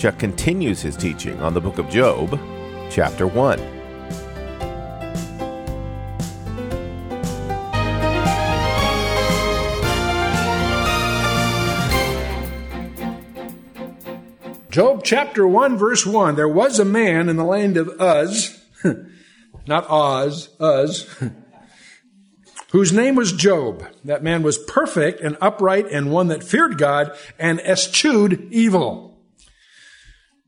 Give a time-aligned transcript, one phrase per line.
[0.00, 2.40] Chuck continues his teaching on the book of Job,
[2.88, 3.58] chapter 1.
[14.70, 16.34] Job chapter 1 verse 1.
[16.34, 18.58] There was a man in the land of Uz,
[19.66, 21.14] not Oz, Uz,
[22.72, 23.86] whose name was Job.
[24.02, 29.10] That man was perfect and upright and one that feared God and eschewed evil.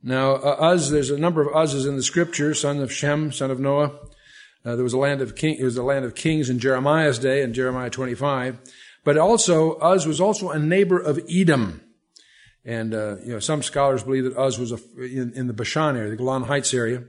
[0.02, 3.50] Now, uh, Uz, there's a number of Uzes in the scripture, son of Shem, son
[3.50, 3.92] of Noah.
[4.64, 7.42] Uh, there was a land of king, it was land of kings in Jeremiah's day
[7.42, 8.58] in Jeremiah 25.
[9.04, 11.82] But also, Uz was also a neighbor of Edom.
[12.64, 15.96] And, uh, you know, some scholars believe that Uz was a, in, in, the Bashan
[15.96, 17.02] area, the Golan Heights area,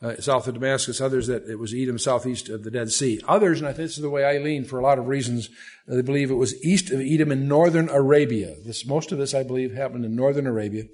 [0.00, 1.00] uh, south of Damascus.
[1.00, 3.20] Others that it was Edom, southeast of the Dead Sea.
[3.26, 5.48] Others, and I think this is the way I lean for a lot of reasons,
[5.90, 8.54] uh, they believe it was east of Edom in northern Arabia.
[8.64, 10.84] This, most of this, I believe, happened in northern Arabia.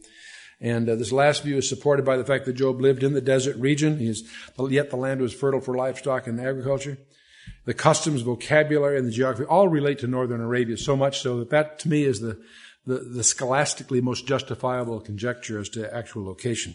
[0.61, 3.20] And uh, this last view is supported by the fact that Job lived in the
[3.20, 4.01] desert region.
[4.01, 4.28] Is,
[4.59, 6.98] yet the land was fertile for livestock and agriculture.
[7.64, 11.51] The customs, vocabulary, and the geography all relate to northern Arabia so much so that
[11.51, 12.41] that, to me, is the
[12.89, 16.75] the, the scholastically most justifiable conjecture as to actual location.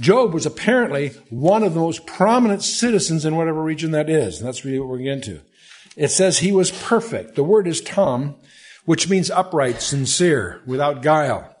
[0.00, 4.38] Job was apparently one of the most prominent citizens in whatever region that is.
[4.38, 5.40] And that's really what we're getting to.
[5.96, 7.34] It says he was perfect.
[7.34, 8.36] The word is tam,
[8.84, 11.55] which means upright, sincere, without guile.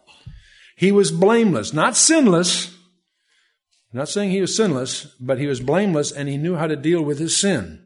[0.76, 2.76] He was blameless, not sinless.
[3.92, 7.02] Not saying he was sinless, but he was blameless and he knew how to deal
[7.02, 7.82] with his sin.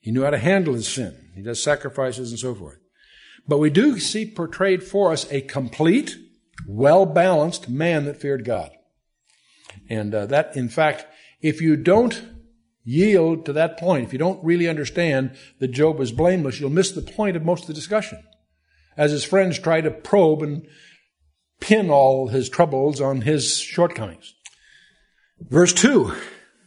[0.00, 1.30] He knew how to handle his sin.
[1.34, 2.78] He does sacrifices and so forth.
[3.48, 6.16] But we do see portrayed for us a complete,
[6.68, 8.70] well balanced man that feared God.
[9.88, 11.06] And uh, that, in fact,
[11.40, 12.22] if you don't
[12.84, 16.92] yield to that point, if you don't really understand that Job was blameless, you'll miss
[16.92, 18.22] the point of most of the discussion.
[18.96, 20.66] As his friends try to probe and
[21.60, 24.34] pin all his troubles on his shortcomings.
[25.40, 26.12] Verse 2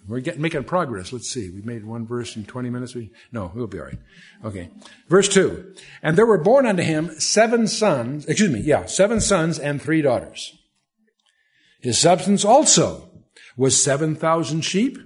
[0.10, 1.14] we're getting, making progress.
[1.14, 1.52] Let's see.
[1.52, 2.96] We made one verse in 20 minutes.
[2.96, 4.00] We, no, we'll be all right.
[4.44, 4.72] Okay.
[5.08, 5.76] Verse 2.
[6.02, 10.02] And there were born unto him seven sons, excuse me, yeah, seven sons and three
[10.02, 10.58] daughters.
[11.80, 13.12] His substance also
[13.56, 14.98] was 7,000 sheep,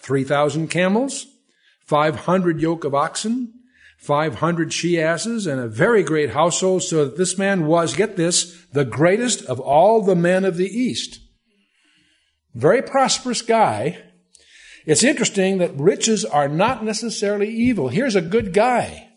[0.00, 1.26] 3,000 camels,
[1.84, 3.52] 500 yoke of oxen,
[3.98, 8.64] 500 she asses, and a very great household, so that this man was, get this,
[8.72, 11.20] the greatest of all the men of the East.
[12.54, 13.98] Very prosperous guy,
[14.86, 17.88] it's interesting that riches are not necessarily evil.
[17.88, 19.10] Here's a good guy,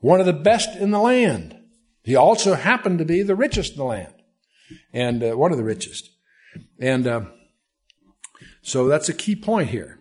[0.00, 1.58] one of the best in the land.
[2.04, 4.14] He also happened to be the richest in the land,
[4.92, 6.10] and uh, one of the richest.
[6.78, 7.22] And uh,
[8.60, 9.98] so that's a key point here.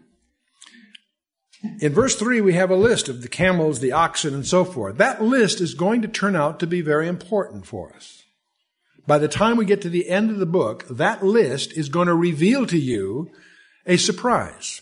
[1.80, 4.98] In verse 3, we have a list of the camels, the oxen, and so forth.
[4.98, 8.24] That list is going to turn out to be very important for us.
[9.08, 12.08] By the time we get to the end of the book, that list is going
[12.08, 13.32] to reveal to you
[13.86, 14.82] a surprise.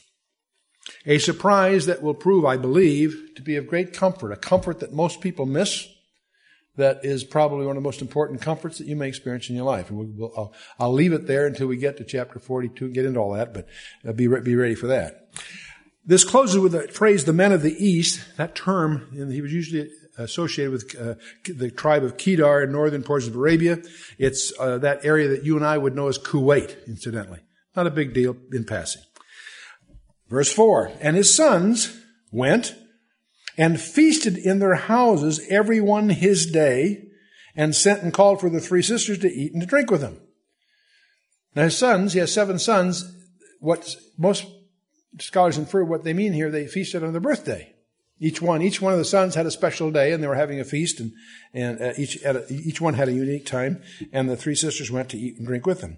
[1.06, 4.94] A surprise that will prove, I believe, to be of great comfort, a comfort that
[4.94, 5.88] most people miss,
[6.78, 9.66] that is probably one of the most important comforts that you may experience in your
[9.66, 9.90] life.
[9.90, 12.94] And we'll, we'll, I'll, I'll, leave it there until we get to chapter 42 and
[12.94, 13.68] get into all that, but
[14.08, 15.28] uh, be, re- be ready for that.
[16.12, 18.20] This closes with the phrase, the men of the east.
[18.36, 21.14] That term, he was usually associated with uh,
[21.46, 23.82] the tribe of Kedar in northern portions of Arabia.
[24.18, 27.40] It's uh, that area that you and I would know as Kuwait, incidentally.
[27.78, 29.04] Not a big deal in passing.
[30.28, 31.98] Verse 4 And his sons
[32.30, 32.76] went
[33.58, 37.06] and feasted in their houses, every one his day,
[37.56, 40.20] and sent and called for the three sisters to eat and to drink with him.
[41.56, 43.16] Now his sons, he has seven sons.
[43.62, 44.46] What most
[45.20, 47.74] scholars infer what they mean here, they feasted on their birthday.
[48.20, 50.60] Each one, each one of the sons had a special day, and they were having
[50.60, 51.12] a feast, and
[51.54, 53.82] and uh, each a, each one had a unique time.
[54.14, 55.98] And the three sisters went to eat and drink with them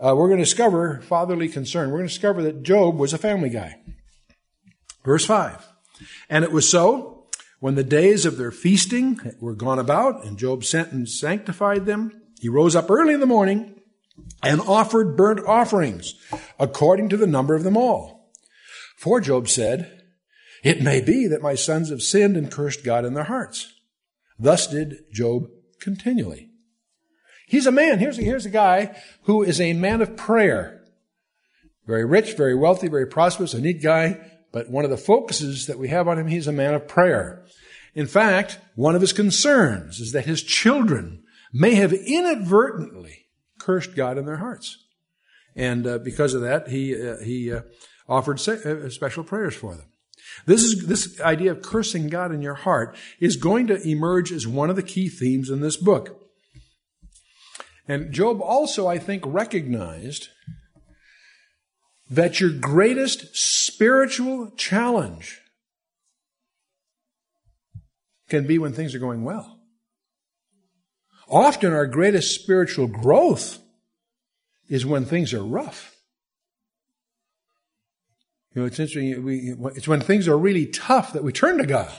[0.00, 1.90] uh, we're going to discover fatherly concern.
[1.90, 3.80] We're going to discover that Job was a family guy.
[5.04, 5.66] Verse 5.
[6.30, 7.26] And it was so
[7.60, 12.22] when the days of their feasting were gone about, and Job sent and sanctified them,
[12.40, 13.80] he rose up early in the morning
[14.42, 16.14] and offered burnt offerings
[16.60, 18.17] according to the number of them all.
[18.98, 20.02] For Job said,
[20.64, 23.72] It may be that my sons have sinned and cursed God in their hearts.
[24.40, 25.44] Thus did Job
[25.80, 26.50] continually.
[27.46, 28.00] He's a man.
[28.00, 30.82] Here's a, here's a guy who is a man of prayer.
[31.86, 34.18] Very rich, very wealthy, very prosperous, a neat guy.
[34.50, 37.44] But one of the focuses that we have on him, he's a man of prayer.
[37.94, 41.22] In fact, one of his concerns is that his children
[41.52, 43.26] may have inadvertently
[43.60, 44.76] cursed God in their hearts.
[45.54, 47.62] And uh, because of that, he, uh, he uh,
[48.08, 49.86] offered uh, special prayers for them.
[50.46, 54.46] This is, this idea of cursing God in your heart is going to emerge as
[54.46, 56.20] one of the key themes in this book.
[57.86, 60.28] And Job also, I think, recognized
[62.10, 65.40] that your greatest spiritual challenge
[68.28, 69.58] can be when things are going well.
[71.28, 73.58] Often our greatest spiritual growth
[74.68, 75.97] is when things are rough.
[78.58, 79.22] You know, it's interesting.
[79.22, 81.92] We, it's when things are really tough that we turn to God.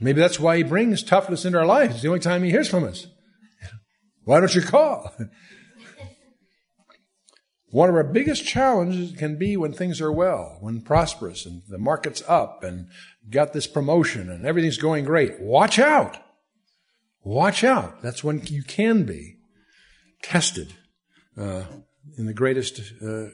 [0.00, 1.94] Maybe that's why He brings toughness into our lives.
[1.94, 3.06] It's the only time He hears from us.
[4.24, 5.14] Why don't you call?
[7.70, 11.78] One of our biggest challenges can be when things are well, when prosperous and the
[11.78, 12.88] market's up and
[13.30, 15.38] got this promotion and everything's going great.
[15.38, 16.18] Watch out.
[17.22, 18.02] Watch out.
[18.02, 19.36] That's when you can be
[20.24, 20.74] tested
[21.36, 21.66] uh,
[22.16, 23.26] in the greatest uh,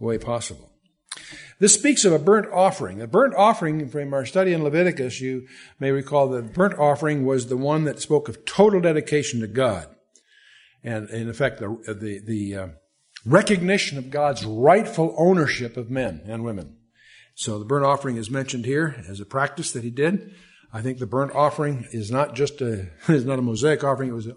[0.00, 0.72] way possible.
[1.60, 3.02] This speaks of a burnt offering.
[3.02, 5.46] A burnt offering, from our study in Leviticus, you
[5.80, 9.88] may recall that burnt offering was the one that spoke of total dedication to God.
[10.84, 12.68] And in effect, the, the, the uh,
[13.26, 16.76] recognition of God's rightful ownership of men and women.
[17.34, 20.34] So the burnt offering is mentioned here as a practice that he did.
[20.72, 24.10] I think the burnt offering is not just a, is not a Mosaic offering.
[24.10, 24.28] It was,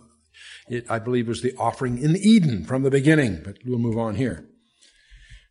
[0.69, 4.15] it, I believe, was the offering in Eden from the beginning, but we'll move on
[4.15, 4.47] here.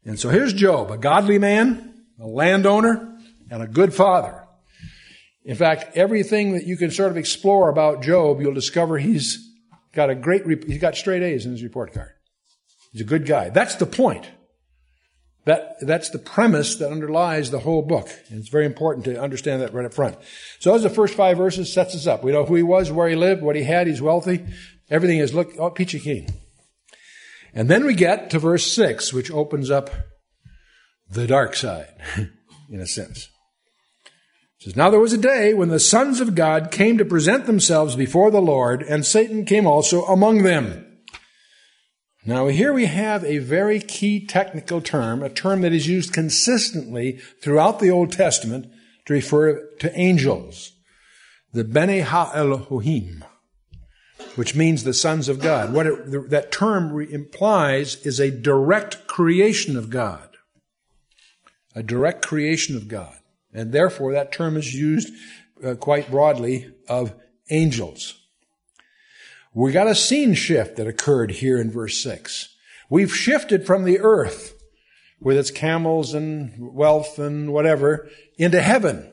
[0.04, 3.18] And so here's Job, a godly man, a landowner,
[3.50, 4.46] and a good father.
[5.44, 9.50] In fact, everything that you can sort of explore about Job, you'll discover he's
[9.92, 12.12] got a great, he's got straight A's in his report card.
[12.92, 13.50] He's a good guy.
[13.50, 14.28] That's the point.
[15.46, 18.08] That, that's the premise that underlies the whole book.
[18.28, 20.16] And it's very important to understand that right up front.
[20.58, 22.22] So as the first five verses sets us up.
[22.22, 24.44] We know who he was, where he lived, what he had, he's wealthy.
[24.90, 26.28] Everything is look, oh, peachy keen.
[27.54, 29.90] And then we get to verse six, which opens up
[31.10, 31.94] the dark side,
[32.70, 33.28] in a sense.
[34.60, 37.46] It says, Now there was a day when the sons of God came to present
[37.46, 40.86] themselves before the Lord, and Satan came also among them.
[42.24, 47.18] Now here we have a very key technical term, a term that is used consistently
[47.42, 48.66] throughout the Old Testament
[49.06, 50.72] to refer to angels.
[51.52, 53.24] The Bene Ha-Elohim,
[54.36, 55.72] which means the sons of God.
[55.72, 60.28] What it, that term implies is a direct creation of God.
[61.74, 63.16] A direct creation of God.
[63.52, 65.12] And therefore that term is used
[65.64, 67.14] uh, quite broadly of
[67.50, 68.14] angels.
[69.52, 72.54] We got a scene shift that occurred here in verse 6.
[72.88, 74.54] We've shifted from the earth
[75.20, 78.08] with its camels and wealth and whatever
[78.38, 79.12] into heaven.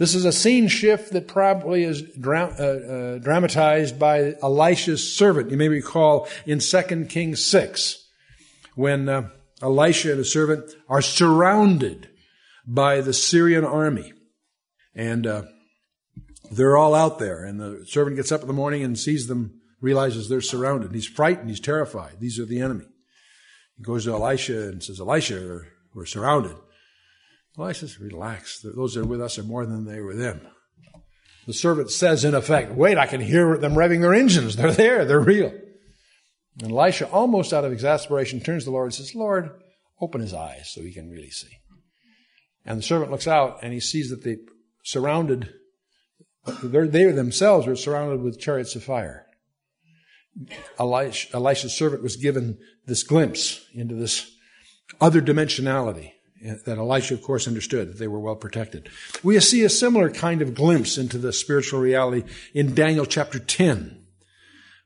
[0.00, 5.50] This is a scene shift that probably is uh, uh, dramatized by Elisha's servant.
[5.50, 8.08] You may recall in 2 Kings 6
[8.74, 9.28] when uh,
[9.60, 12.08] Elisha and his servant are surrounded
[12.66, 14.14] by the Syrian army.
[14.94, 15.42] And uh,
[16.50, 19.60] they're all out there, and the servant gets up in the morning and sees them,
[19.82, 20.94] realizes they're surrounded.
[20.94, 22.20] He's frightened, he's terrified.
[22.20, 22.86] These are the enemy.
[23.76, 26.60] He goes to Elisha and says, Elisha, we're, we're
[27.56, 27.64] surrounded.
[27.64, 28.60] Elisha says, relax.
[28.62, 30.40] Those that are with us are more than they were them.
[31.46, 34.56] The servant says, in effect, wait, I can hear them revving their engines.
[34.56, 35.52] They're there, they're real.
[36.62, 39.50] And Elisha, almost out of exasperation, turns to the Lord and says, Lord,
[40.00, 41.48] open his eyes so he can really see.
[42.66, 44.36] And the servant looks out and he sees that they
[44.84, 45.54] surrounded
[46.62, 49.26] they themselves were surrounded with chariots of fire.
[50.78, 54.30] Elisha, Elisha's servant was given this glimpse into this
[55.00, 58.88] other dimensionality that Elisha, of course, understood that they were well protected.
[59.22, 64.04] We see a similar kind of glimpse into the spiritual reality in Daniel chapter 10,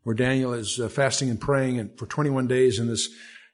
[0.02, 3.08] where Daniel is uh, fasting and praying and for 21 days and this,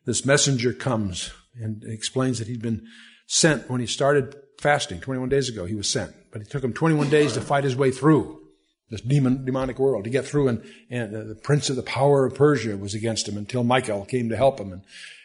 [0.06, 2.86] this messenger comes and explains that he'd been
[3.26, 5.66] sent when he started fasting 21 days ago.
[5.66, 6.14] He was sent.
[6.32, 8.40] But it took him 21 days to fight his way through
[8.90, 10.48] this demon, demonic world, to get through.
[10.48, 14.28] And, and the prince of the power of Persia was against him until Michael came
[14.30, 14.72] to help him.
[14.72, 14.82] And,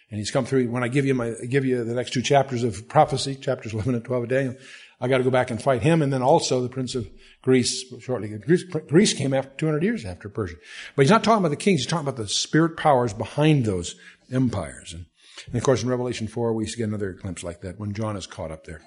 [0.10, 0.70] and he's come through.
[0.70, 3.96] When I give you my, give you the next two chapters of prophecy, chapters 11
[3.96, 4.56] and 12 of Daniel,
[5.02, 6.02] I got to go back and fight him.
[6.02, 7.08] And then also the prince of
[7.42, 8.30] Greece shortly.
[8.30, 10.56] Greece, Greece came after 200 years after Persia.
[10.96, 11.82] But he's not talking about the kings.
[11.82, 13.96] He's talking about the spirit powers behind those
[14.32, 14.94] empires.
[14.94, 15.06] And,
[15.48, 18.28] and of course, in Revelation 4, we get another glimpse like that when John is
[18.28, 18.82] caught up there.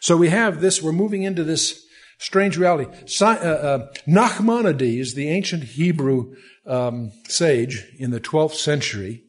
[0.00, 1.86] So we have this, we're moving into this
[2.18, 2.90] Strange reality.
[3.20, 6.34] uh, uh, Nachmanides, the ancient Hebrew
[6.66, 9.24] um, sage in the 12th century,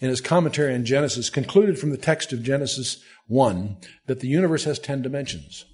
[0.00, 3.76] in his commentary on Genesis, concluded from the text of Genesis 1
[4.06, 5.64] that the universe has 10 dimensions,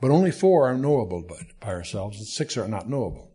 [0.00, 1.24] but only four are knowable
[1.60, 3.32] by ourselves, and six are not knowable.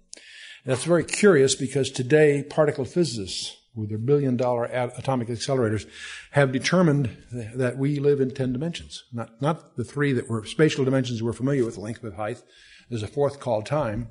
[0.63, 5.87] And that's very curious because today particle physicists with their billion dollar atomic accelerators
[6.31, 9.03] have determined that we live in 10 dimensions.
[9.13, 12.41] Not, not the three that were spatial dimensions we're familiar with, length, width, height.
[12.89, 14.09] There's a fourth called time.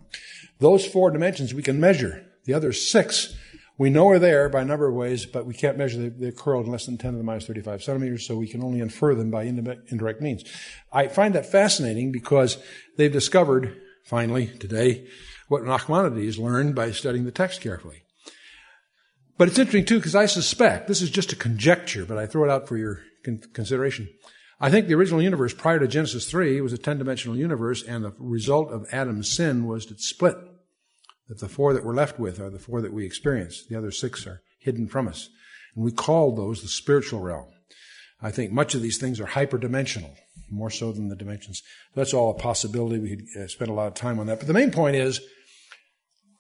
[0.61, 2.25] Those four dimensions we can measure.
[2.45, 3.35] The other six
[3.79, 6.33] we know are there by a number of ways, but we can't measure the, the
[6.33, 9.15] curl in less than 10 to the minus 35 centimeters, so we can only infer
[9.15, 10.45] them by indirect means.
[10.93, 12.57] I find that fascinating because
[12.97, 15.07] they've discovered, finally, today,
[15.49, 18.03] what Nachmanides learned by studying the text carefully.
[19.39, 22.45] But it's interesting too, because I suspect, this is just a conjecture, but I throw
[22.45, 24.09] it out for your con- consideration.
[24.59, 28.05] I think the original universe prior to Genesis 3 was a 10 dimensional universe, and
[28.05, 30.37] the result of Adam's sin was it split.
[31.29, 33.65] That the four that we're left with are the four that we experience.
[33.69, 35.29] The other six are hidden from us.
[35.75, 37.47] And we call those the spiritual realm.
[38.23, 40.15] I think much of these things are hyperdimensional,
[40.51, 41.63] more so than the dimensions.
[41.95, 42.99] That's all a possibility.
[42.99, 44.39] We could uh, spend a lot of time on that.
[44.39, 45.21] But the main point is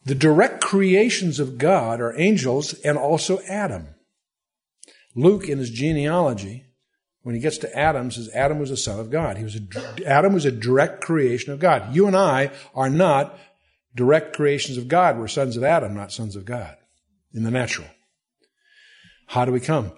[0.04, 3.88] the direct creations of God are angels and also Adam.
[5.14, 6.64] Luke, in his genealogy,
[7.22, 9.36] when he gets to Adam, says Adam was a son of God.
[9.36, 11.94] He was a, Adam was a direct creation of God.
[11.94, 13.36] You and I are not
[13.96, 15.18] direct creations of God.
[15.18, 16.76] We're sons of Adam, not sons of God
[17.32, 17.88] in the natural.
[19.28, 19.92] How do we come?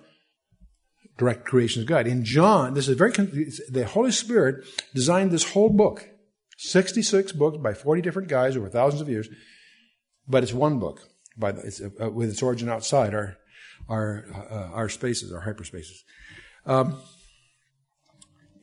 [1.18, 2.06] Direct creations of God.
[2.06, 4.64] In John, this is very, the Holy Spirit
[4.94, 6.08] designed this whole book,
[6.58, 9.28] 66 books by 40 different guys over thousands of years,
[10.26, 11.00] but it's one book
[11.36, 13.36] by the, it's, uh, with its origin outside our,
[13.88, 16.04] our, uh, our spaces, our hyperspaces.
[16.64, 17.00] Um,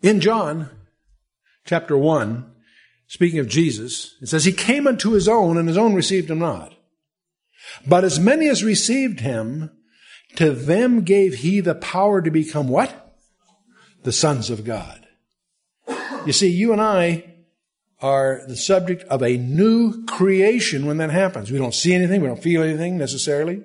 [0.02, 0.70] in John
[1.66, 2.55] chapter 1,
[3.08, 6.40] speaking of Jesus, it says, He came unto his own, and his own received him
[6.40, 6.74] not.
[7.88, 9.72] But as many as received him,
[10.36, 13.18] to them gave he the power to become what?
[14.04, 15.08] The sons of God.
[16.26, 17.36] You see, you and I
[18.02, 21.52] are the subject of a new creation when that happens.
[21.52, 23.64] We don't see anything, we don't feel anything necessarily.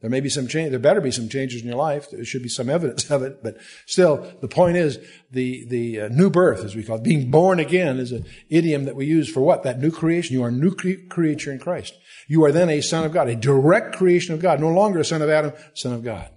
[0.00, 0.70] There may be some change.
[0.70, 2.10] There better be some changes in your life.
[2.10, 3.42] There should be some evidence of it.
[3.42, 4.98] But still, the point is
[5.30, 8.86] the the uh, new birth, as we call it, being born again, is an idiom
[8.86, 9.62] that we use for what?
[9.62, 10.34] That new creation.
[10.34, 11.94] You are a new cre- creature in Christ.
[12.28, 15.04] You are then a son of God, a direct creation of God, no longer a
[15.04, 16.30] son of Adam, son of God.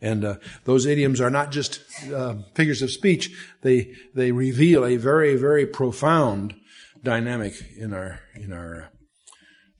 [0.00, 1.80] And uh, those idioms are not just
[2.12, 3.30] uh, figures of speech;
[3.60, 6.54] they they reveal a very very profound
[7.02, 8.90] dynamic in our in our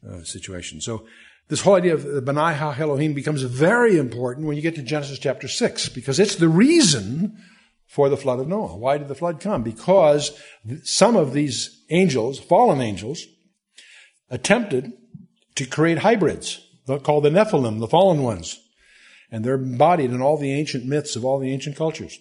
[0.06, 0.82] uh, situation.
[0.82, 1.06] So
[1.48, 4.82] this whole idea of the Benai Ha Elohim becomes very important when you get to
[4.82, 7.36] Genesis chapter 6, because it's the reason
[7.86, 8.76] for the flood of Noah.
[8.76, 9.62] Why did the flood come?
[9.62, 10.38] Because
[10.82, 13.24] some of these angels, fallen angels,
[14.30, 14.92] attempted
[15.56, 16.66] to create hybrids
[17.02, 18.60] called the Nephilim, the fallen ones.
[19.30, 22.18] And they're embodied in all the ancient myths of all the ancient cultures.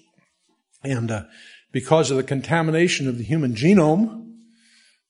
[0.83, 1.23] And uh,
[1.71, 4.33] because of the contamination of the human genome,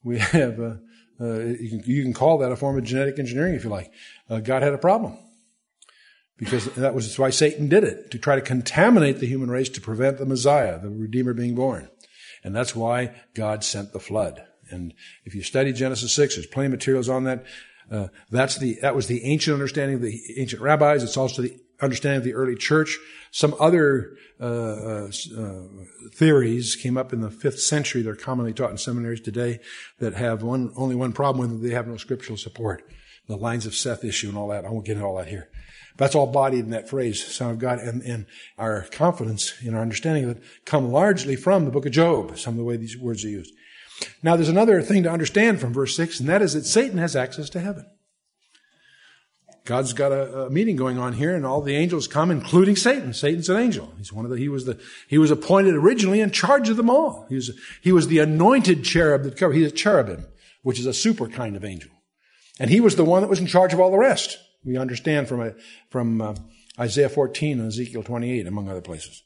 [0.03, 0.75] we have uh,
[1.23, 3.91] uh, you, can, you, can, call that a form of genetic engineering if you like.
[4.29, 5.17] Uh, God had a problem.
[6.37, 9.81] Because that was why Satan did it, to try to contaminate the human race to
[9.81, 11.89] prevent the Messiah, the Redeemer being born.
[12.43, 14.43] And that's why God sent the flood.
[14.69, 17.45] And if you study Genesis 6, there's plenty of materials on that.
[17.89, 21.03] Uh, that's the, that was the ancient understanding of the ancient rabbis.
[21.03, 22.97] It's also the understanding of the early church.
[23.31, 25.61] Some other uh, uh, uh,
[26.13, 29.59] theories came up in the fifth century They're commonly taught in seminaries today
[29.99, 31.69] that have one, only one problem with them.
[31.69, 32.89] They have no scriptural support.
[33.27, 34.65] The lines of Seth issue and all that.
[34.65, 35.49] I won't get into all that here.
[35.97, 38.25] That's all bodied in that phrase, Son of God, and, and
[38.57, 42.55] our confidence in our understanding of it come largely from the book of Job, some
[42.55, 43.53] of the way these words are used.
[44.23, 47.15] Now, there's another thing to understand from verse 6, and that is that Satan has
[47.15, 47.85] access to heaven.
[49.65, 53.13] God's got a, a, meeting going on here, and all the angels come, including Satan.
[53.13, 53.93] Satan's an angel.
[53.97, 54.37] He's one of the.
[54.37, 54.77] He was the.
[55.07, 57.25] He was appointed originally in charge of them all.
[57.29, 57.51] He was.
[57.81, 59.55] He was the anointed cherub that covered.
[59.55, 60.25] He's a cherubim,
[60.63, 61.91] which is a super kind of angel,
[62.59, 64.37] and he was the one that was in charge of all the rest.
[64.65, 65.53] We understand from a,
[65.89, 66.35] from uh,
[66.79, 69.23] Isaiah 14 and Ezekiel 28, among other places.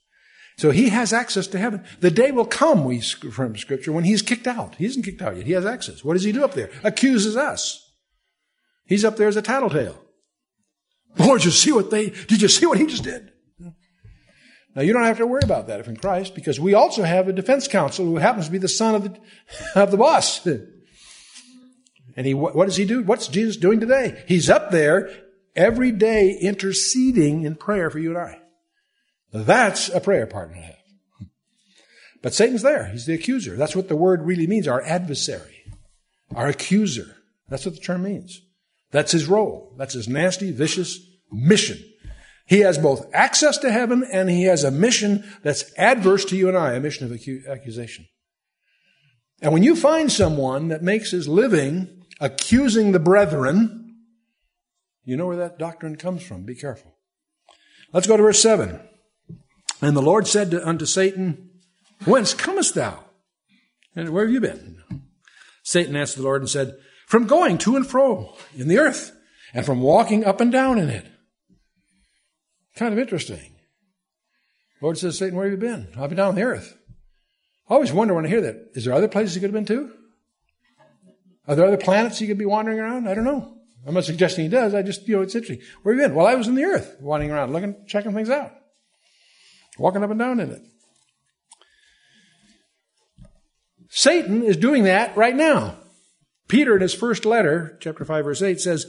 [0.58, 1.84] So he has access to heaven.
[2.00, 4.75] The day will come, we from Scripture, when he's kicked out.
[4.75, 5.46] He isn't kicked out yet.
[5.46, 6.03] He has access.
[6.03, 6.72] What does he do up there?
[6.84, 7.91] Accuses us.
[8.86, 10.00] He's up there as a tattletale.
[11.20, 13.32] Lord, did you see what they, did you see what he just did?
[14.76, 17.28] Now you don't have to worry about that if in Christ, because we also have
[17.28, 19.20] a defense counsel who happens to be the son of the,
[19.76, 20.46] of the boss.
[20.46, 23.02] And he, what does he do?
[23.04, 24.24] What's Jesus doing today?
[24.28, 25.10] He's up there
[25.56, 28.40] every day interceding in prayer for you and I.
[29.34, 30.76] That's a prayer partner to have.
[32.22, 32.86] But Satan's there.
[32.88, 33.56] He's the accuser.
[33.56, 35.64] That's what the word really means, our adversary.
[36.36, 37.16] our accuser.
[37.50, 38.42] That's what the term means.
[38.92, 39.74] That's his role.
[39.78, 41.00] That's his nasty, vicious
[41.32, 41.78] mission.
[42.46, 46.48] He has both access to heaven and he has a mission that's adverse to you
[46.48, 48.08] and I, a mission of accusation.
[49.42, 53.96] And when you find someone that makes his living accusing the brethren,
[55.04, 56.44] you know where that doctrine comes from.
[56.44, 56.96] Be careful.
[57.94, 58.80] Let's go to verse 7.
[59.82, 61.50] And the Lord said to, unto Satan,
[62.06, 63.04] Whence comest thou?
[63.96, 64.82] And where have you been?
[65.64, 69.12] Satan answered the Lord and said, From going to and fro in the earth,
[69.54, 71.06] and from walking up and down in it.
[72.78, 73.56] Kind of interesting.
[74.82, 75.88] Lord says, Satan, where have you been?
[75.98, 76.78] I've been down on the earth.
[77.68, 78.70] I always wonder when I hear that.
[78.76, 79.92] Is there other places you could have been to?
[81.48, 83.10] Are there other planets you could be wandering around?
[83.10, 83.58] I don't know.
[83.86, 84.76] I'm not suggesting he does.
[84.76, 85.66] I just, you know, it's interesting.
[85.82, 86.16] Where have you been?
[86.16, 88.52] Well, I was in the earth, wandering around, looking, checking things out,
[89.80, 90.62] walking up and down in it.
[93.90, 95.78] Satan is doing that right now.
[96.48, 98.86] Peter, in his first letter, chapter 5, verse 8, says,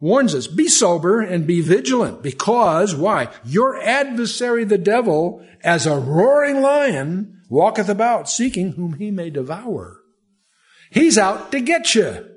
[0.00, 3.28] warns us, be sober and be vigilant because, why?
[3.44, 10.00] Your adversary, the devil, as a roaring lion, walketh about seeking whom he may devour.
[10.90, 12.30] He's out to get you.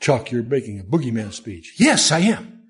[0.00, 1.74] Chuck, you're making a boogeyman speech.
[1.78, 2.62] Yes, I am.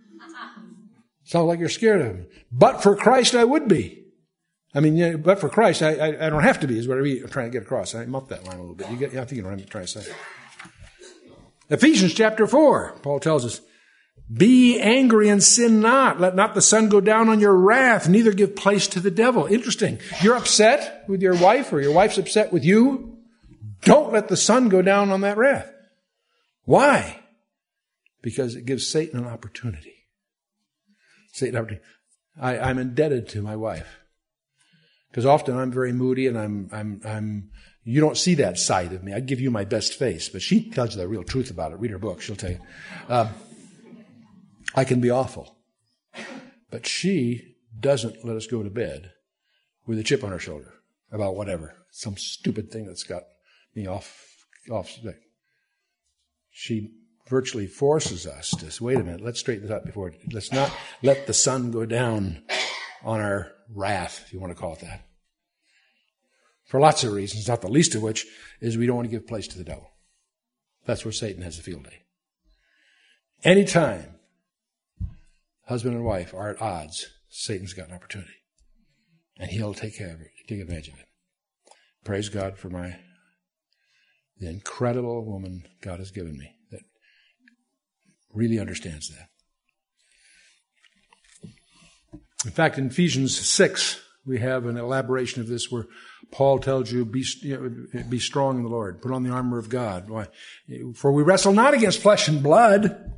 [1.24, 2.26] Sounds like you're scared of him.
[2.50, 4.04] But for Christ, I would be.
[4.74, 7.28] I mean, but for Christ, I, I, I, don't have to be, is what I'm
[7.28, 7.94] trying to get across.
[7.94, 8.90] I muffed that line a little bit.
[8.90, 10.12] You get, I think you know what I'm trying to say.
[11.70, 13.60] Ephesians chapter 4, Paul tells us,
[14.32, 16.20] be angry and sin not.
[16.20, 19.46] Let not the sun go down on your wrath, neither give place to the devil.
[19.46, 19.98] Interesting.
[20.22, 23.18] You're upset with your wife or your wife's upset with you.
[23.82, 25.70] Don't let the sun go down on that wrath.
[26.64, 27.20] Why?
[28.22, 30.06] Because it gives Satan an opportunity.
[31.32, 31.84] Satan opportunity.
[32.40, 33.98] I, I'm indebted to my wife.
[35.10, 37.50] Because often I'm very moody and I'm, I'm, I'm,
[37.84, 39.12] you don't see that side of me.
[39.12, 41.80] I give you my best face, but she tells you the real truth about it.
[41.80, 42.60] Read her book, she'll tell you.
[43.08, 43.28] Uh,
[44.74, 45.56] I can be awful.
[46.70, 49.12] But she doesn't let us go to bed
[49.86, 50.74] with a chip on her shoulder
[51.10, 53.24] about whatever, some stupid thing that's got
[53.74, 54.96] me off, off.
[56.50, 56.92] She
[57.28, 61.26] virtually forces us to wait a minute, let's straighten this up before, let's not let
[61.26, 62.42] the sun go down
[63.02, 65.04] on our wrath, if you want to call it that.
[66.72, 68.24] For lots of reasons, not the least of which
[68.62, 69.90] is we don't want to give place to the devil.
[70.86, 72.04] That's where Satan has a field day.
[73.44, 74.14] Anytime
[75.66, 78.32] husband and wife are at odds, Satan's got an opportunity.
[79.36, 81.04] And he'll take care of it, take advantage of it.
[82.04, 82.96] Praise God for my
[84.40, 86.80] the incredible woman God has given me that
[88.32, 89.28] really understands that.
[92.46, 95.86] In fact, in Ephesians 6, we have an elaboration of this where
[96.30, 99.02] Paul tells you, be, you know, be strong in the Lord.
[99.02, 100.08] Put on the armor of God.
[100.08, 100.28] Why?
[100.94, 103.12] For we wrestle not against flesh and blood,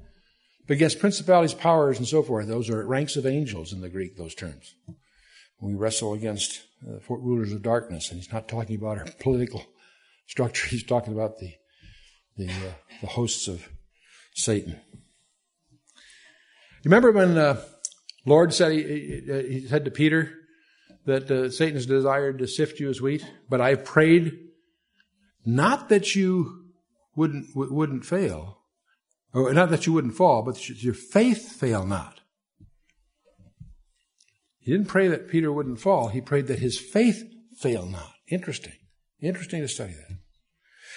[0.67, 2.49] but against principalities, powers, and so forth.
[2.49, 4.75] Those are ranks of angels in the Greek, those terms.
[5.61, 9.65] We wrestle against uh, rulers of darkness, and he's not talking about our political
[10.27, 10.69] structure.
[10.69, 11.53] He's talking about the,
[12.37, 13.69] the, uh, the hosts of
[14.35, 14.81] Satan.
[16.83, 17.63] You remember when uh,
[18.27, 20.39] Lord said he, he said to Peter
[21.07, 24.39] that uh, Satan has desired to sift you as wheat, but I prayed
[25.45, 26.65] not that you
[27.15, 28.59] wouldn't wouldn't fail,
[29.33, 32.21] or not that you wouldn't fall, but that your faith fail not.
[34.59, 36.09] He didn't pray that Peter wouldn't fall.
[36.09, 37.23] He prayed that his faith
[37.59, 38.13] fail not.
[38.29, 38.73] Interesting.
[39.21, 40.17] Interesting to study that.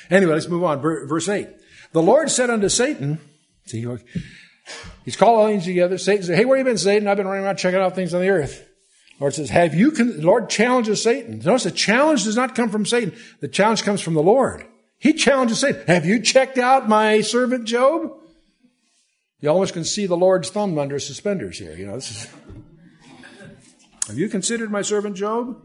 [0.10, 0.80] Anyway, let's move on.
[0.80, 1.50] Verse 8.
[1.92, 3.20] The Lord said unto Satan,
[3.66, 3.86] see,
[5.06, 5.98] He's called all things together.
[5.98, 7.08] Satan said, Hey, where you been, Satan?
[7.08, 8.67] I've been running around checking out things on the earth.
[9.20, 10.22] Lord says, Have you, con-?
[10.22, 11.40] Lord challenges Satan.
[11.40, 13.16] Notice the challenge does not come from Satan.
[13.40, 14.66] The challenge comes from the Lord.
[15.00, 15.84] He challenges Satan.
[15.88, 18.12] Have you checked out my servant Job?
[19.40, 21.76] You almost can see the Lord's thumb under suspenders here.
[21.76, 22.28] You know, this is.
[24.08, 25.62] Have you considered my servant Job?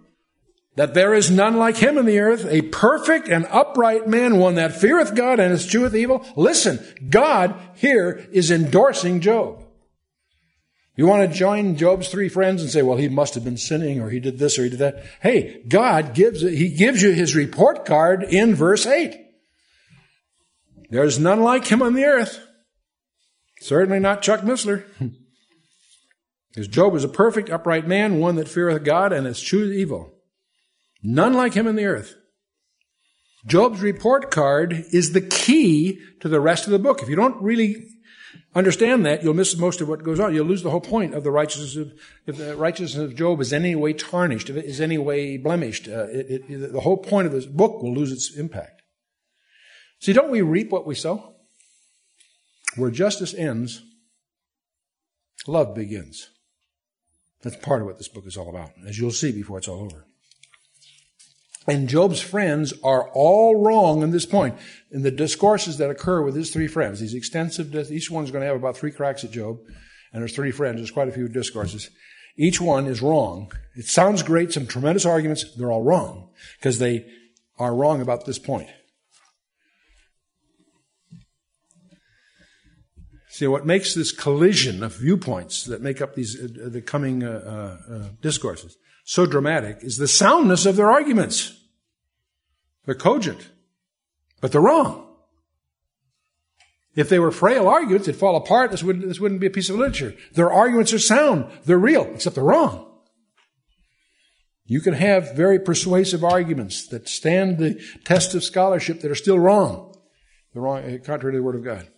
[0.77, 4.55] that there is none like him in the earth, a perfect and upright man, one
[4.55, 6.25] that feareth God and escheweth evil.
[6.35, 9.62] Listen, God here is endorsing Job.
[10.95, 14.01] You want to join Job's three friends and say, well, he must have been sinning
[14.01, 15.05] or he did this or he did that.
[15.23, 19.19] Hey, God gives, he gives you his report card in verse 8.
[20.91, 22.47] There's none like him on the earth.
[23.61, 24.85] Certainly not Chuck Missler.
[26.53, 30.13] Because Job was a perfect, upright man, one that feareth God and escheweth evil.
[31.03, 32.15] None like him in the earth.
[33.47, 37.03] Job's report card is the key to the rest of the book.
[37.03, 37.89] If you don't really
[38.55, 40.35] understand that, you'll miss most of what goes on.
[40.35, 41.93] You'll lose the whole point of the righteousness of,
[42.27, 45.89] if the righteousness of Job is any way tarnished, if it is any way blemished,
[45.89, 48.83] uh, it, it, the whole point of this book will lose its impact.
[50.01, 51.35] See, don't we reap what we sow?
[52.77, 53.83] Where justice ends,
[55.47, 56.29] love begins.
[57.43, 59.83] That's part of what this book is all about, as you'll see before it's all
[59.83, 60.07] over.
[61.67, 64.57] And Job's friends are all wrong on this point.
[64.91, 68.49] In the discourses that occur with his three friends, these extensive, each one's going to
[68.49, 69.59] have about three cracks at Job,
[70.13, 71.91] and there's three friends, there's quite a few discourses.
[72.37, 73.53] Each one is wrong.
[73.77, 77.07] It sounds great, some tremendous arguments, they're all wrong, because they
[77.59, 78.69] are wrong about this point.
[83.29, 87.79] See, what makes this collision of viewpoints that make up these, uh, the coming uh,
[87.89, 91.59] uh, uh discourses so dramatic is the soundness of their arguments.
[92.85, 93.51] They're cogent,
[94.41, 95.09] but they're wrong.
[96.95, 98.71] If they were frail arguments, it'd fall apart.
[98.71, 100.15] This wouldn't, this wouldn't be a piece of literature.
[100.35, 101.51] Their arguments are sound.
[101.65, 102.89] They're real, except they're wrong.
[104.67, 109.39] You can have very persuasive arguments that stand the test of scholarship that are still
[109.39, 109.95] wrong.
[110.53, 111.89] They're wrong, eh, contrary to the Word of God.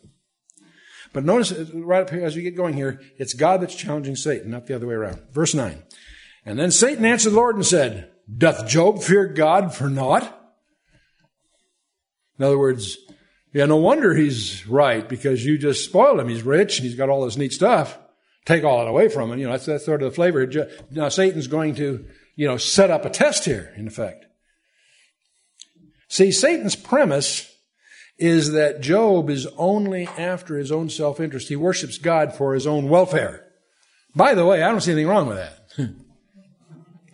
[1.13, 4.17] But notice eh, right up here, as we get going here, it's God that's challenging
[4.17, 5.23] Satan, not the other way around.
[5.33, 5.83] Verse 9.
[6.45, 10.23] And then Satan answered the Lord and said, Doth Job fear God for naught?
[12.39, 12.99] In other words,
[13.53, 16.29] yeah, no wonder he's right because you just spoiled him.
[16.29, 17.99] He's rich and he's got all this neat stuff.
[18.45, 19.39] Take all that away from him.
[19.39, 20.47] You know, that's, that's sort of the flavor.
[20.91, 22.05] Now Satan's going to,
[22.37, 24.27] you know, set up a test here, in effect.
[26.09, 27.51] See, Satan's premise
[28.19, 31.49] is that Job is only after his own self-interest.
[31.49, 33.47] He worships God for his own welfare.
[34.15, 35.95] By the way, I don't see anything wrong with that.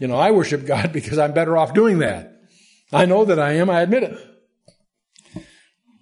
[0.00, 2.32] You know, I worship God because I'm better off doing that.
[2.92, 4.26] I know that I am, I admit it.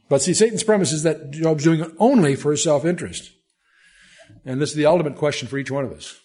[0.09, 3.31] But see, Satan's premise is that Job's doing it only for his self-interest.
[4.47, 6.19] And this is the ultimate question for each one of us.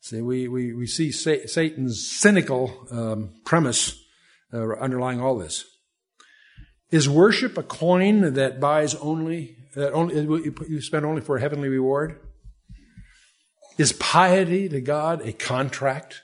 [0.00, 4.02] See, we, we, we see Satan's cynical um, premise
[4.52, 5.66] uh, underlying all this.
[6.90, 10.14] Is worship a coin that buys only, that only,
[10.68, 12.18] you spend only for a heavenly reward?
[13.78, 16.22] Is piety to God a contract?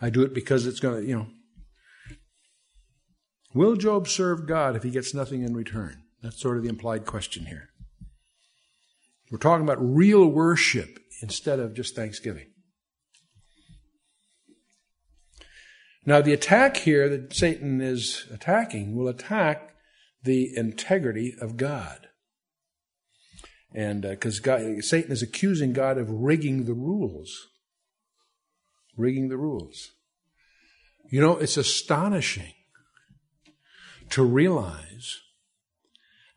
[0.00, 1.26] I do it because it's going to, you know.
[3.54, 6.02] Will Job serve God if he gets nothing in return?
[6.22, 7.70] That's sort of the implied question here.
[9.30, 12.48] We're talking about real worship instead of just thanksgiving.
[16.04, 19.74] Now, the attack here that Satan is attacking will attack
[20.22, 22.08] the integrity of God.
[23.76, 27.48] And because uh, Satan is accusing God of rigging the rules.
[28.96, 29.90] Rigging the rules.
[31.10, 32.54] You know, it's astonishing
[34.08, 35.20] to realize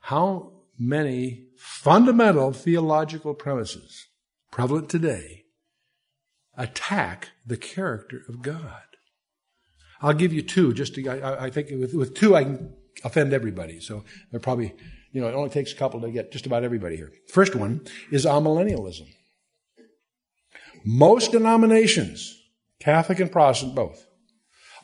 [0.01, 4.07] how many fundamental theological premises
[4.51, 5.45] prevalent today
[6.57, 8.83] attack the character of God.
[10.01, 12.73] I'll give you two, just to, I, I think with, with two I can
[13.05, 13.79] offend everybody.
[13.79, 14.75] So they're probably
[15.11, 17.11] you know, it only takes a couple to get just about everybody here.
[17.27, 19.07] First one is amillennialism.
[20.85, 22.37] Most denominations,
[22.79, 24.05] Catholic and Protestant both,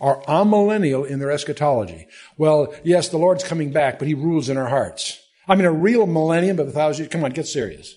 [0.01, 2.07] are amillennial in their eschatology.
[2.37, 5.21] Well, yes, the Lord's coming back, but He rules in our hearts.
[5.47, 7.11] I mean, a real millennium of a thousand years.
[7.11, 7.95] Come on, get serious.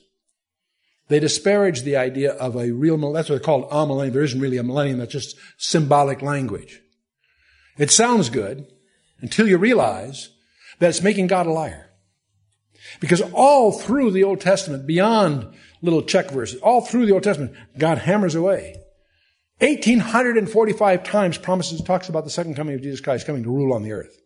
[1.08, 3.14] They disparage the idea of a real, millennium.
[3.14, 4.12] that's what they call amillennium.
[4.12, 6.80] There isn't really a millennium, that's just symbolic language.
[7.78, 8.66] It sounds good
[9.20, 10.30] until you realize
[10.78, 11.87] that it's making God a liar.
[13.00, 17.54] Because all through the Old Testament, beyond little check verses, all through the Old Testament,
[17.76, 18.76] God hammers away.
[19.60, 23.82] 1845 times promises, talks about the second coming of Jesus Christ coming to rule on
[23.82, 24.16] the earth.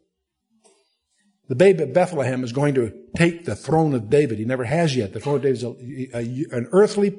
[1.48, 4.38] The babe at Bethlehem is going to take the throne of David.
[4.38, 5.12] He never has yet.
[5.12, 7.18] The throne of David is a, a, an earthly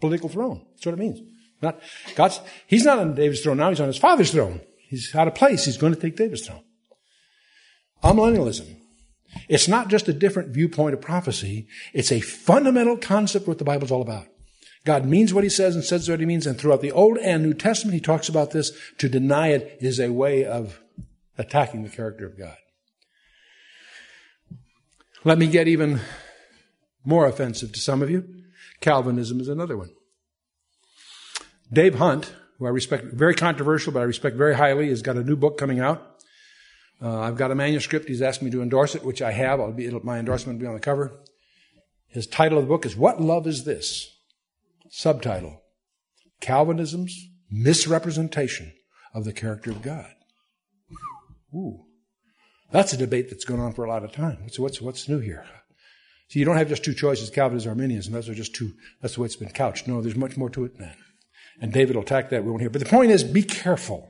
[0.00, 0.64] political throne.
[0.72, 1.20] That's what it means.
[1.62, 1.80] Not
[2.16, 4.60] God's, he's not on David's throne now, he's on his father's throne.
[4.88, 5.66] He's out of place.
[5.66, 6.64] He's going to take David's throne.
[8.02, 8.79] Amillennialism.
[9.48, 11.66] It's not just a different viewpoint of prophecy.
[11.92, 14.26] It's a fundamental concept what the Bible's all about.
[14.84, 16.46] God means what he says and says what he means.
[16.46, 18.72] And throughout the Old and New Testament, he talks about this.
[18.98, 20.80] To deny it is a way of
[21.36, 22.56] attacking the character of God.
[25.22, 26.00] Let me get even
[27.04, 28.26] more offensive to some of you.
[28.80, 29.90] Calvinism is another one.
[31.72, 35.22] Dave Hunt, who I respect, very controversial, but I respect very highly, has got a
[35.22, 36.09] new book coming out.
[37.02, 38.08] Uh, I've got a manuscript.
[38.08, 39.60] He's asked me to endorse it, which I have.
[39.60, 41.12] I'll be, my endorsement will be on the cover.
[42.08, 44.16] His title of the book is What Love Is This?
[44.90, 45.62] Subtitle
[46.40, 48.72] Calvinism's Misrepresentation
[49.14, 50.10] of the Character of God.
[51.54, 51.84] Ooh.
[52.70, 54.38] That's a debate that's going on for a lot of time.
[54.42, 55.44] What's, what's, what's new here?
[56.28, 57.30] So you don't have just two choices,
[57.66, 59.88] Arminians, and those are just two, that's the way it's been couched.
[59.88, 60.96] No, there's much more to it than that.
[61.60, 62.44] And David will attack that.
[62.44, 62.70] We won't hear.
[62.70, 64.08] But the point is, be careful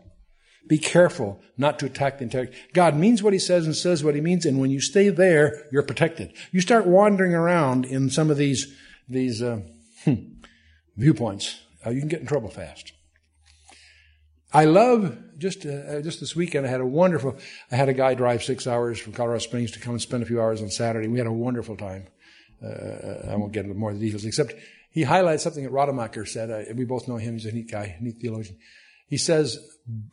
[0.66, 2.56] Be careful not to attack the integrity.
[2.72, 5.66] God means what he says and says what he means, and when you stay there,
[5.72, 6.32] you're protected.
[6.52, 8.72] You start wandering around in some of these,
[9.08, 9.60] these uh,
[10.04, 10.14] hmm,
[10.96, 12.92] viewpoints, uh, you can get in trouble fast.
[14.52, 16.66] I love just uh, uh, just this weekend.
[16.66, 17.38] I had a wonderful.
[17.70, 20.26] I had a guy drive six hours from Colorado Springs to come and spend a
[20.26, 21.06] few hours on Saturday.
[21.08, 22.08] We had a wonderful time.
[22.62, 24.54] Uh, I won't get into more of the details, except
[24.90, 26.50] he highlighted something that Radmacher said.
[26.50, 27.34] Uh, we both know him.
[27.34, 28.58] He's a neat guy, neat theologian.
[29.10, 29.58] He says,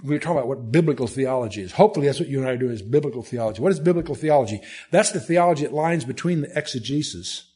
[0.04, 1.72] we were talking about what biblical theology is.
[1.72, 3.62] Hopefully that's what you and I are doing is biblical theology.
[3.62, 4.60] What is biblical theology?
[4.90, 7.54] That's the theology that lines between the exegesis,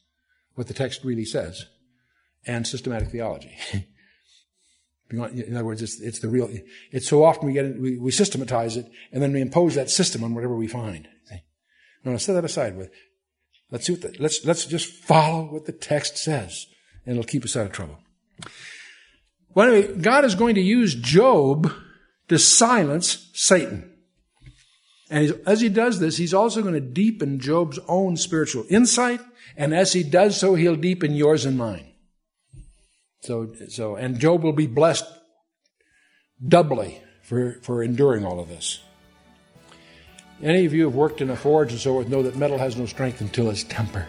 [0.54, 1.66] what the text really says,
[2.46, 3.56] and systematic theology.
[5.10, 6.48] In other words, it's, it's the real,
[6.90, 9.90] it's so often we get, it, we, we systematize it and then we impose that
[9.90, 11.08] system on whatever we find.
[12.04, 12.90] No, set that aside with,
[13.70, 16.66] let's see what the, let's, let's just follow what the text says
[17.04, 17.98] and it'll keep us out of trouble.
[19.54, 21.72] Well, anyway, God is going to use Job
[22.28, 23.90] to silence Satan.
[25.10, 29.20] And as he does this, he's also going to deepen Job's own spiritual insight.
[29.56, 31.92] And as he does so, he'll deepen yours and mine.
[33.20, 35.04] So, so, and Job will be blessed
[36.46, 38.80] doubly for, for enduring all of this.
[40.42, 42.58] Any of you who have worked in a forge and so forth know that metal
[42.58, 44.08] has no strength until it's tempered.